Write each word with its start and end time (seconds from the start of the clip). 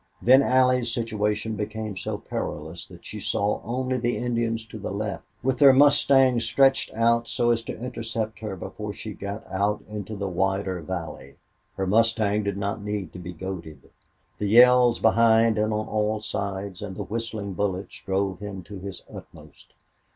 Then 0.19 0.41
Allie's 0.41 0.91
situation 0.91 1.55
became 1.55 1.95
so 1.95 2.17
perilous 2.17 2.87
that 2.87 3.05
she 3.05 3.19
saw 3.19 3.61
only 3.63 3.99
the 3.99 4.17
Indians 4.17 4.65
to 4.65 4.79
the 4.79 4.89
left, 4.89 5.23
with 5.43 5.59
their 5.59 5.73
mustangs 5.73 6.43
stretched 6.43 6.91
out 6.95 7.27
so 7.27 7.51
as 7.51 7.61
to 7.61 7.77
intercept 7.79 8.39
her 8.39 8.55
before 8.55 8.93
she 8.93 9.13
got 9.13 9.45
out 9.45 9.83
into 9.87 10.15
the 10.15 10.27
wider 10.27 10.81
valley. 10.81 11.35
Her 11.77 11.85
mustang 11.85 12.41
did 12.41 12.57
not 12.57 12.81
need 12.81 13.13
to 13.13 13.19
be 13.19 13.31
goaded. 13.31 13.91
The 14.39 14.47
yells 14.47 14.97
behind 14.99 15.59
and 15.59 15.71
on 15.71 15.87
all 15.87 16.19
sides, 16.23 16.81
and 16.81 16.95
the 16.95 17.03
whistling 17.03 17.53
bullets, 17.53 18.01
drove 18.03 18.39
him 18.39 18.63
to 18.63 18.79
his 18.79 19.03
utmost. 19.07 19.75